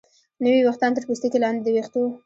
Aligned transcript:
نوي 0.43 0.59
ویښتان 0.63 0.91
تر 0.95 1.03
پوستکي 1.07 1.39
لاندې 1.43 1.61
د 1.63 1.67
ویښتو 1.75 2.01